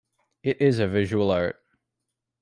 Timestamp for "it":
0.41-0.59